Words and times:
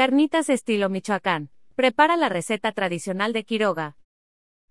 Carnitas 0.00 0.48
estilo 0.48 0.88
Michoacán. 0.88 1.50
Prepara 1.74 2.16
la 2.16 2.30
receta 2.30 2.72
tradicional 2.72 3.34
de 3.34 3.44
Quiroga. 3.44 3.98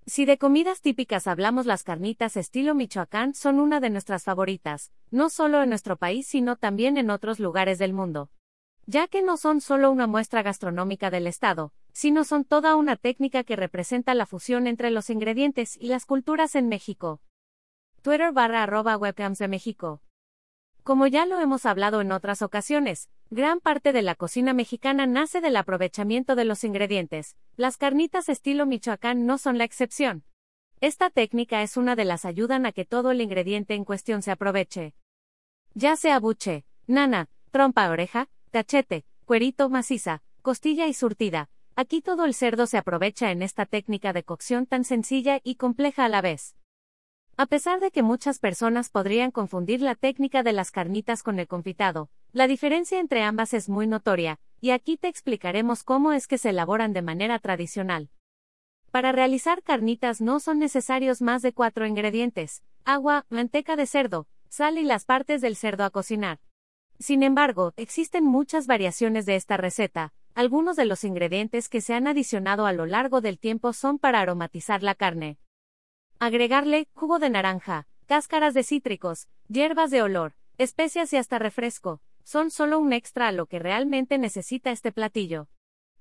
Si 0.07 0.25
de 0.25 0.39
comidas 0.39 0.81
típicas 0.81 1.27
hablamos, 1.27 1.67
las 1.67 1.83
carnitas 1.83 2.35
estilo 2.35 2.73
Michoacán 2.73 3.35
son 3.35 3.59
una 3.59 3.79
de 3.79 3.91
nuestras 3.91 4.23
favoritas, 4.23 4.91
no 5.11 5.29
solo 5.29 5.61
en 5.61 5.69
nuestro 5.69 5.97
país, 5.97 6.25
sino 6.25 6.55
también 6.55 6.97
en 6.97 7.11
otros 7.11 7.39
lugares 7.39 7.77
del 7.77 7.93
mundo. 7.93 8.31
Ya 8.87 9.07
que 9.07 9.21
no 9.21 9.37
son 9.37 9.61
solo 9.61 9.91
una 9.91 10.07
muestra 10.07 10.41
gastronómica 10.41 11.11
del 11.11 11.27
estado, 11.27 11.73
sino 11.93 12.23
son 12.23 12.43
toda 12.43 12.75
una 12.75 12.95
técnica 12.95 13.43
que 13.43 13.55
representa 13.55 14.15
la 14.15 14.25
fusión 14.25 14.65
entre 14.65 14.89
los 14.89 15.11
ingredientes 15.11 15.77
y 15.79 15.89
las 15.89 16.07
culturas 16.07 16.55
en 16.55 16.69
México. 16.69 17.21
Twitter 18.01 18.31
barra 18.31 18.63
arroba 18.63 18.97
webcams 18.97 19.37
de 19.37 19.47
México. 19.47 20.01
Como 20.81 21.05
ya 21.05 21.27
lo 21.27 21.39
hemos 21.39 21.67
hablado 21.67 22.01
en 22.01 22.11
otras 22.13 22.41
ocasiones, 22.41 23.11
gran 23.31 23.59
parte 23.59 23.93
de 23.93 24.01
la 24.01 24.15
cocina 24.15 24.53
mexicana 24.53 25.05
nace 25.05 25.39
del 25.39 25.55
aprovechamiento 25.55 26.35
de 26.35 26.45
los 26.45 26.63
ingredientes. 26.63 27.35
Las 27.57 27.77
carnitas 27.77 28.27
estilo 28.27 28.65
Michoacán 28.65 29.25
no 29.27 29.37
son 29.37 29.57
la 29.57 29.65
excepción. 29.65 30.23
Esta 30.81 31.09
técnica 31.09 31.61
es 31.61 31.77
una 31.77 31.95
de 31.95 32.05
las 32.05 32.25
ayudan 32.25 32.65
a 32.65 32.71
que 32.71 32.85
todo 32.85 33.11
el 33.11 33.21
ingrediente 33.21 33.75
en 33.75 33.85
cuestión 33.85 34.23
se 34.23 34.31
aproveche. 34.31 34.93
Ya 35.75 35.95
sea 35.95 36.19
buche, 36.19 36.65
nana, 36.87 37.29
trompa 37.51 37.89
oreja, 37.89 38.29
cachete, 38.49 39.05
cuerito 39.25 39.69
maciza, 39.69 40.23
costilla 40.41 40.87
y 40.87 40.93
surtida, 40.93 41.49
aquí 41.75 42.01
todo 42.01 42.25
el 42.25 42.33
cerdo 42.33 42.65
se 42.65 42.77
aprovecha 42.77 43.29
en 43.29 43.43
esta 43.43 43.67
técnica 43.67 44.11
de 44.11 44.23
cocción 44.23 44.65
tan 44.65 44.83
sencilla 44.83 45.39
y 45.43 45.55
compleja 45.55 46.05
a 46.05 46.09
la 46.09 46.21
vez. 46.21 46.55
A 47.39 47.45
pesar 47.45 47.79
de 47.79 47.89
que 47.89 48.03
muchas 48.03 48.37
personas 48.37 48.89
podrían 48.89 49.31
confundir 49.31 49.79
la 49.79 49.95
técnica 49.95 50.43
de 50.43 50.51
las 50.51 50.71
carnitas 50.71 51.23
con 51.23 51.39
el 51.39 51.47
confitado, 51.47 52.09
la 52.33 52.47
diferencia 52.47 52.99
entre 52.99 53.23
ambas 53.23 53.53
es 53.53 53.69
muy 53.69 53.87
notoria, 53.87 54.41
y 54.59 54.71
aquí 54.71 54.97
te 54.97 55.07
explicaremos 55.07 55.85
cómo 55.85 56.11
es 56.11 56.27
que 56.27 56.37
se 56.37 56.49
elaboran 56.49 56.91
de 56.91 57.01
manera 57.01 57.39
tradicional. 57.39 58.09
Para 58.91 59.13
realizar 59.13 59.63
carnitas 59.63 60.19
no 60.19 60.41
son 60.41 60.59
necesarios 60.59 61.21
más 61.21 61.41
de 61.41 61.53
cuatro 61.53 61.87
ingredientes, 61.87 62.61
agua, 62.83 63.25
manteca 63.29 63.77
de 63.77 63.85
cerdo, 63.85 64.27
sal 64.49 64.77
y 64.77 64.83
las 64.83 65.05
partes 65.05 65.39
del 65.39 65.55
cerdo 65.55 65.85
a 65.85 65.91
cocinar. 65.91 66.41
Sin 66.99 67.23
embargo, 67.23 67.71
existen 67.77 68.25
muchas 68.25 68.67
variaciones 68.67 69.25
de 69.25 69.37
esta 69.37 69.55
receta, 69.55 70.11
algunos 70.35 70.75
de 70.75 70.83
los 70.83 71.05
ingredientes 71.05 71.69
que 71.69 71.79
se 71.79 71.93
han 71.93 72.05
adicionado 72.05 72.65
a 72.65 72.73
lo 72.73 72.85
largo 72.85 73.21
del 73.21 73.39
tiempo 73.39 73.71
son 73.71 73.97
para 73.97 74.19
aromatizar 74.19 74.83
la 74.83 74.93
carne. 74.93 75.37
Agregarle 76.21 76.89
jugo 76.93 77.17
de 77.17 77.29
naranja, 77.29 77.87
cáscaras 78.05 78.53
de 78.53 78.63
cítricos, 78.63 79.29
hierbas 79.47 79.89
de 79.89 80.01
olor, 80.01 80.33
especias 80.57 81.13
y 81.13 81.15
hasta 81.15 81.39
refresco, 81.39 82.01
son 82.25 82.51
solo 82.51 82.77
un 82.77 82.91
extra 82.91 83.29
a 83.29 83.31
lo 83.31 83.45
que 83.45 83.57
realmente 83.57 84.17
necesita 84.17 84.71
este 84.71 84.91
platillo. 84.91 85.47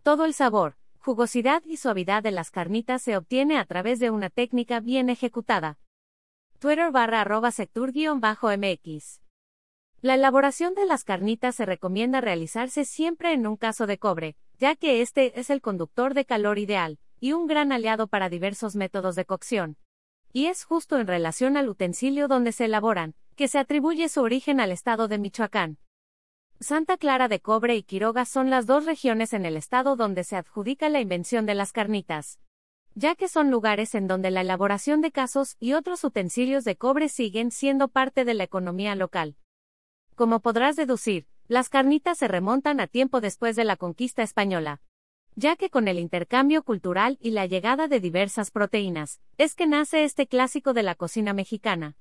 Todo 0.03 0.25
el 0.25 0.35
sabor, 0.35 0.77
jugosidad 0.99 1.63
y 1.65 1.77
suavidad 1.77 2.25
de 2.25 2.33
las 2.33 2.51
carnitas 2.51 3.01
se 3.01 3.17
obtiene 3.17 3.59
a 3.59 3.65
través 3.65 4.01
de 4.01 4.11
una 4.11 4.29
técnica 4.29 4.81
bien 4.81 5.09
ejecutada. 5.09 5.79
Twitter 6.59 6.91
barra 6.91 7.21
arroba 7.21 7.53
sectur-mx. 7.53 9.21
La 10.01 10.15
elaboración 10.15 10.75
de 10.75 10.85
las 10.85 11.05
carnitas 11.05 11.55
se 11.55 11.65
recomienda 11.65 12.21
realizarse 12.21 12.85
siempre 12.85 13.35
en 13.35 13.47
un 13.47 13.57
caso 13.57 13.87
de 13.87 13.99
cobre, 13.99 14.35
ya 14.59 14.75
que 14.75 15.01
este 15.01 15.39
es 15.39 15.49
el 15.49 15.61
conductor 15.61 16.15
de 16.15 16.25
calor 16.25 16.59
ideal, 16.59 16.99
y 17.21 17.35
un 17.35 17.47
gran 17.47 17.71
aliado 17.71 18.09
para 18.09 18.29
diversos 18.29 18.75
métodos 18.75 19.15
de 19.15 19.25
cocción 19.25 19.77
y 20.33 20.47
es 20.47 20.65
justo 20.65 20.99
en 20.99 21.07
relación 21.07 21.57
al 21.57 21.69
utensilio 21.69 22.29
donde 22.29 22.53
se 22.53 22.67
elaboran, 22.67 23.15
que 23.37 23.49
se 23.49 23.59
atribuye 23.59 24.09
su 24.09 24.21
origen 24.21 24.61
al 24.61 24.73
estado 24.73 25.09
de 25.09 25.19
Michoacán. 25.19 25.79
Santa 26.61 26.97
Clara 26.97 27.29
de 27.29 27.41
Cobre 27.41 27.77
y 27.77 27.83
Quiroga 27.83 28.25
son 28.25 28.51
las 28.51 28.67
dos 28.67 28.85
regiones 28.85 29.33
en 29.33 29.47
el 29.47 29.57
estado 29.57 29.95
donde 29.95 30.25
se 30.25 30.37
adjudica 30.37 30.89
la 30.89 31.01
invención 31.01 31.47
de 31.47 31.55
las 31.55 31.73
carnitas, 31.73 32.41
ya 32.95 33.15
que 33.15 33.29
son 33.29 33.51
lugares 33.51 33.95
en 33.95 34.09
donde 34.09 34.31
la 34.31 34.41
elaboración 34.41 35.01
de 35.01 35.13
casos 35.13 35.57
y 35.61 35.75
otros 35.75 36.03
utensilios 36.03 36.65
de 36.65 36.77
cobre 36.77 37.09
siguen 37.09 37.53
siendo 37.53 37.89
parte 37.89 38.25
de 38.25 38.35
la 38.35 38.45
economía 38.45 38.97
local. 38.97 39.37
Como 40.17 40.41
podrás 40.41 40.75
deducir, 40.75 41.29
las 41.47 41.69
carnitas 41.69 42.19
se 42.19 42.27
remontan 42.27 42.81
a 42.81 42.89
tiempo 42.89 43.21
después 43.21 43.55
de 43.55 43.65
la 43.65 43.77
conquista 43.77 44.23
española 44.23 44.81
ya 45.39 45.55
que 45.55 45.71
con 45.71 45.87
el 45.87 46.01
intercambio 46.01 46.65
cultural 46.65 47.17
y 47.21 47.31
la 47.31 47.47
llegada 47.47 47.87
de 47.87 48.01
diversas 48.01 48.51
proteínas, 48.51 49.21
es 49.37 49.55
que 49.55 49.69
nace 49.69 50.03
este 50.03 50.27
clásico 50.27 50.73
de 50.73 50.83
la 50.83 50.97
cocina 50.97 51.33
mexicana. 51.33 51.97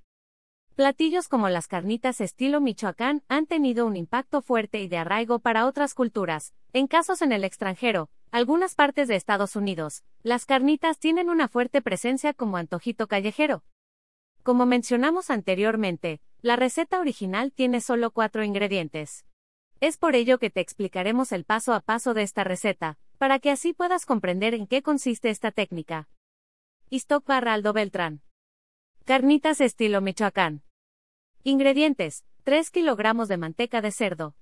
Platillos 0.73 1.27
como 1.27 1.47
las 1.47 1.67
carnitas 1.67 2.19
estilo 2.19 2.61
Michoacán 2.61 3.21
han 3.27 3.45
tenido 3.45 3.85
un 3.85 3.95
impacto 3.95 4.41
fuerte 4.41 4.81
y 4.81 4.87
de 4.87 4.97
arraigo 4.97 5.37
para 5.37 5.67
otras 5.67 5.93
culturas. 5.93 6.55
En 6.73 6.87
casos 6.87 7.21
en 7.21 7.31
el 7.31 7.43
extranjero, 7.43 8.09
algunas 8.31 8.73
partes 8.73 9.07
de 9.07 9.15
Estados 9.15 9.55
Unidos, 9.55 10.03
las 10.23 10.45
carnitas 10.45 10.97
tienen 10.97 11.29
una 11.29 11.47
fuerte 11.47 11.83
presencia 11.83 12.33
como 12.33 12.57
antojito 12.57 13.07
callejero. 13.07 13.63
Como 14.41 14.65
mencionamos 14.65 15.29
anteriormente, 15.29 16.21
la 16.41 16.55
receta 16.55 16.99
original 16.99 17.51
tiene 17.51 17.81
solo 17.81 18.09
cuatro 18.09 18.43
ingredientes. 18.43 19.25
Es 19.79 19.97
por 19.97 20.15
ello 20.15 20.39
que 20.39 20.49
te 20.49 20.59
explicaremos 20.59 21.31
el 21.31 21.43
paso 21.43 21.75
a 21.75 21.81
paso 21.81 22.15
de 22.15 22.23
esta 22.23 22.43
receta, 22.43 22.97
para 23.17 23.39
que 23.39 23.51
así 23.51 23.73
puedas 23.73 24.05
comprender 24.05 24.53
en 24.53 24.67
qué 24.67 24.81
consiste 24.81 25.29
esta 25.29 25.51
técnica. 25.51 26.07
Istoc 26.89 27.25
Barraldo 27.25 27.73
Beltrán. 27.73 28.21
Carnitas 29.05 29.61
estilo 29.61 30.01
Michoacán. 30.01 30.63
Ingredientes: 31.43 32.25
3 32.43 32.69
kilogramos 32.71 33.27
de 33.27 33.37
manteca 33.37 33.81
de 33.81 33.91
cerdo. 33.91 34.35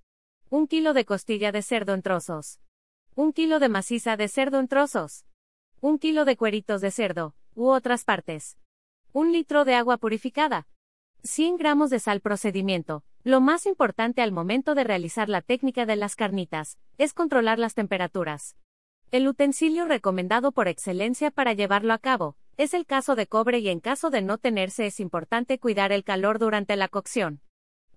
1 0.50 0.68
kilo 0.68 0.94
de 0.94 1.06
costilla 1.06 1.52
de 1.52 1.62
cerdo 1.62 1.94
en 1.94 2.02
trozos. 2.02 2.60
1 3.16 3.34
kilo 3.34 3.60
de 3.60 3.70
maciza 3.70 4.18
de 4.18 4.28
cerdo 4.28 4.60
en 4.60 4.68
trozos. 4.68 5.26
1 5.82 5.98
kilo 6.00 6.26
de 6.26 6.36
cueritos 6.36 6.82
de 6.82 6.92
cerdo, 6.92 7.36
u 7.56 7.68
otras 7.68 8.04
partes. 8.04 8.58
1 9.14 9.32
litro 9.32 9.66
de 9.66 9.76
agua 9.76 9.98
purificada. 9.98 10.68
100 11.24 11.58
gramos 11.58 11.90
de 11.90 12.00
sal 12.00 12.22
procedimiento. 12.22 13.04
Lo 13.24 13.42
más 13.42 13.66
importante 13.66 14.22
al 14.22 14.32
momento 14.32 14.76
de 14.76 14.84
realizar 14.84 15.30
la 15.30 15.42
técnica 15.42 15.88
de 15.88 15.96
las 15.96 16.16
carnitas, 16.16 16.78
es 17.00 17.14
controlar 17.14 17.58
las 17.58 17.74
temperaturas. 17.74 18.56
El 19.12 19.28
utensilio 19.28 19.86
recomendado 19.86 20.52
por 20.52 20.68
excelencia 20.68 21.32
para 21.32 21.54
llevarlo 21.54 21.94
a 21.94 22.00
cabo, 22.00 22.36
es 22.58 22.74
el 22.74 22.86
caso 22.86 23.16
de 23.16 23.28
cobre 23.28 23.60
y 23.60 23.70
en 23.70 23.80
caso 23.80 24.10
de 24.10 24.22
no 24.22 24.38
tenerse 24.38 24.88
es 24.88 25.00
importante 25.00 25.60
cuidar 25.60 25.92
el 25.92 26.04
calor 26.04 26.40
durante 26.40 26.76
la 26.76 26.88
cocción. 26.88 27.42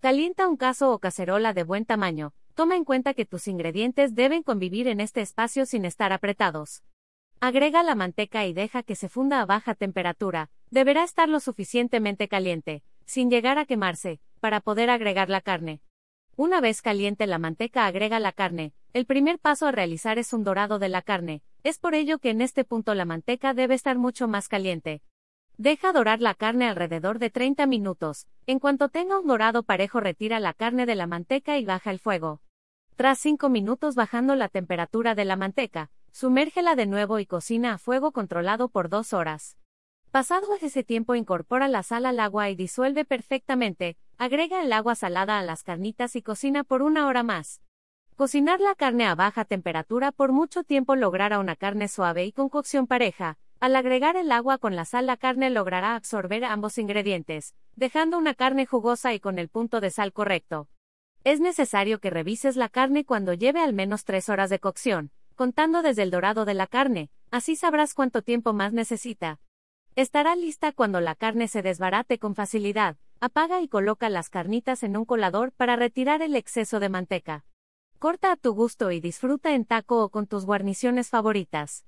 Calienta 0.00 0.46
un 0.46 0.56
caso 0.56 0.92
o 0.92 0.98
cacerola 0.98 1.54
de 1.54 1.64
buen 1.64 1.86
tamaño, 1.86 2.34
toma 2.54 2.76
en 2.76 2.84
cuenta 2.84 3.14
que 3.14 3.24
tus 3.24 3.48
ingredientes 3.48 4.14
deben 4.14 4.42
convivir 4.42 4.86
en 4.86 5.00
este 5.00 5.20
espacio 5.20 5.64
sin 5.64 5.84
estar 5.84 6.12
apretados. 6.12 6.82
Agrega 7.40 7.82
la 7.82 7.94
manteca 7.94 8.46
y 8.46 8.52
deja 8.52 8.82
que 8.82 8.96
se 8.96 9.08
funda 9.08 9.40
a 9.40 9.46
baja 9.46 9.74
temperatura, 9.74 10.50
deberá 10.70 11.04
estar 11.04 11.28
lo 11.28 11.40
suficientemente 11.40 12.28
caliente, 12.28 12.82
sin 13.06 13.30
llegar 13.30 13.58
a 13.58 13.64
quemarse, 13.64 14.20
para 14.40 14.60
poder 14.60 14.90
agregar 14.90 15.30
la 15.30 15.40
carne. 15.40 15.80
Una 16.38 16.60
vez 16.60 16.82
caliente 16.82 17.26
la 17.26 17.40
manteca 17.40 17.86
agrega 17.86 18.20
la 18.20 18.30
carne. 18.30 18.72
El 18.92 19.06
primer 19.06 19.40
paso 19.40 19.66
a 19.66 19.72
realizar 19.72 20.20
es 20.20 20.32
un 20.32 20.44
dorado 20.44 20.78
de 20.78 20.88
la 20.88 21.02
carne. 21.02 21.42
Es 21.64 21.80
por 21.80 21.96
ello 21.96 22.20
que 22.20 22.30
en 22.30 22.40
este 22.42 22.62
punto 22.62 22.94
la 22.94 23.04
manteca 23.04 23.54
debe 23.54 23.74
estar 23.74 23.98
mucho 23.98 24.28
más 24.28 24.46
caliente. 24.46 25.02
Deja 25.56 25.92
dorar 25.92 26.20
la 26.20 26.34
carne 26.34 26.68
alrededor 26.68 27.18
de 27.18 27.30
30 27.30 27.66
minutos. 27.66 28.28
En 28.46 28.60
cuanto 28.60 28.88
tenga 28.88 29.18
un 29.18 29.26
dorado 29.26 29.64
parejo 29.64 29.98
retira 29.98 30.38
la 30.38 30.52
carne 30.52 30.86
de 30.86 30.94
la 30.94 31.08
manteca 31.08 31.58
y 31.58 31.64
baja 31.64 31.90
el 31.90 31.98
fuego. 31.98 32.40
Tras 32.94 33.18
5 33.18 33.48
minutos 33.48 33.96
bajando 33.96 34.36
la 34.36 34.48
temperatura 34.48 35.16
de 35.16 35.24
la 35.24 35.34
manteca, 35.34 35.90
sumérgela 36.12 36.76
de 36.76 36.86
nuevo 36.86 37.18
y 37.18 37.26
cocina 37.26 37.72
a 37.72 37.78
fuego 37.78 38.12
controlado 38.12 38.68
por 38.68 38.88
2 38.88 39.12
horas. 39.12 39.58
Pasado 40.12 40.46
ese 40.62 40.84
tiempo 40.84 41.16
incorpora 41.16 41.66
la 41.66 41.82
sal 41.82 42.06
al 42.06 42.20
agua 42.20 42.48
y 42.48 42.54
disuelve 42.54 43.04
perfectamente, 43.04 43.96
Agrega 44.20 44.62
el 44.62 44.72
agua 44.72 44.96
salada 44.96 45.38
a 45.38 45.42
las 45.42 45.62
carnitas 45.62 46.16
y 46.16 46.22
cocina 46.22 46.64
por 46.64 46.82
una 46.82 47.06
hora 47.06 47.22
más. 47.22 47.62
Cocinar 48.16 48.58
la 48.58 48.74
carne 48.74 49.06
a 49.06 49.14
baja 49.14 49.44
temperatura 49.44 50.10
por 50.10 50.32
mucho 50.32 50.64
tiempo 50.64 50.96
logrará 50.96 51.38
una 51.38 51.54
carne 51.54 51.86
suave 51.86 52.24
y 52.24 52.32
con 52.32 52.48
cocción 52.48 52.88
pareja. 52.88 53.38
Al 53.60 53.76
agregar 53.76 54.16
el 54.16 54.32
agua 54.32 54.58
con 54.58 54.74
la 54.74 54.84
sal 54.86 55.06
la 55.06 55.16
carne 55.16 55.50
logrará 55.50 55.94
absorber 55.94 56.44
ambos 56.44 56.78
ingredientes, 56.78 57.54
dejando 57.76 58.18
una 58.18 58.34
carne 58.34 58.66
jugosa 58.66 59.14
y 59.14 59.20
con 59.20 59.38
el 59.38 59.48
punto 59.48 59.80
de 59.80 59.90
sal 59.90 60.12
correcto. 60.12 60.68
Es 61.22 61.38
necesario 61.38 62.00
que 62.00 62.10
revises 62.10 62.56
la 62.56 62.68
carne 62.68 63.04
cuando 63.04 63.34
lleve 63.34 63.60
al 63.60 63.72
menos 63.72 64.04
3 64.04 64.30
horas 64.30 64.50
de 64.50 64.58
cocción, 64.58 65.12
contando 65.36 65.80
desde 65.80 66.02
el 66.02 66.10
dorado 66.10 66.44
de 66.44 66.54
la 66.54 66.66
carne, 66.66 67.10
así 67.30 67.54
sabrás 67.54 67.94
cuánto 67.94 68.22
tiempo 68.22 68.52
más 68.52 68.72
necesita. 68.72 69.38
Estará 69.94 70.34
lista 70.34 70.72
cuando 70.72 71.00
la 71.00 71.14
carne 71.14 71.46
se 71.46 71.62
desbarate 71.62 72.18
con 72.18 72.34
facilidad, 72.34 72.96
Apaga 73.20 73.60
y 73.60 73.66
coloca 73.66 74.08
las 74.10 74.30
carnitas 74.30 74.84
en 74.84 74.96
un 74.96 75.04
colador 75.04 75.50
para 75.50 75.74
retirar 75.74 76.22
el 76.22 76.36
exceso 76.36 76.78
de 76.78 76.88
manteca. 76.88 77.44
Corta 77.98 78.30
a 78.30 78.36
tu 78.36 78.54
gusto 78.54 78.92
y 78.92 79.00
disfruta 79.00 79.56
en 79.56 79.64
taco 79.64 80.04
o 80.04 80.08
con 80.08 80.28
tus 80.28 80.46
guarniciones 80.46 81.08
favoritas. 81.08 81.84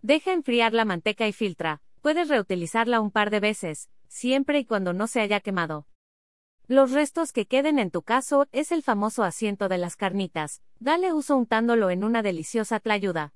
Deja 0.00 0.32
enfriar 0.32 0.72
la 0.72 0.84
manteca 0.84 1.26
y 1.26 1.32
filtra. 1.32 1.82
Puedes 2.02 2.28
reutilizarla 2.28 3.00
un 3.00 3.10
par 3.10 3.30
de 3.30 3.40
veces, 3.40 3.90
siempre 4.06 4.60
y 4.60 4.64
cuando 4.64 4.92
no 4.92 5.08
se 5.08 5.20
haya 5.20 5.40
quemado. 5.40 5.88
Los 6.68 6.92
restos 6.92 7.32
que 7.32 7.46
queden 7.46 7.80
en 7.80 7.90
tu 7.90 8.02
caso 8.02 8.46
es 8.52 8.70
el 8.70 8.84
famoso 8.84 9.24
asiento 9.24 9.68
de 9.68 9.78
las 9.78 9.96
carnitas. 9.96 10.62
Dale 10.78 11.12
uso 11.12 11.36
untándolo 11.36 11.90
en 11.90 12.04
una 12.04 12.22
deliciosa 12.22 12.78
tlayuda. 12.78 13.34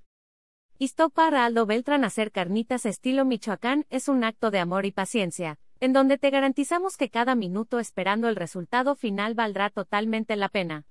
Esto 0.78 1.10
para 1.10 1.44
Aldo 1.44 1.66
Beltrán 1.66 2.04
hacer 2.04 2.30
carnitas 2.30 2.86
estilo 2.86 3.24
Michoacán 3.24 3.86
es 3.90 4.06
un 4.06 4.22
acto 4.22 4.52
de 4.52 4.60
amor 4.60 4.86
y 4.86 4.92
paciencia, 4.92 5.58
en 5.80 5.92
donde 5.92 6.18
te 6.18 6.30
garantizamos 6.30 6.96
que 6.96 7.10
cada 7.10 7.34
minuto 7.34 7.78
esperando 7.78 8.28
el 8.28 8.36
resultado 8.36 8.96
final 8.96 9.34
valdrá 9.34 9.70
totalmente 9.70 10.36
la 10.36 10.48
pena. 10.48 10.86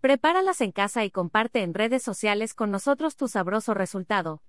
Prepáralas 0.00 0.60
en 0.60 0.70
casa 0.70 1.04
y 1.04 1.10
comparte 1.10 1.62
en 1.62 1.74
redes 1.74 2.02
sociales 2.02 2.54
con 2.54 2.70
nosotros 2.70 3.16
tu 3.16 3.26
sabroso 3.26 3.74
resultado. 3.74 4.42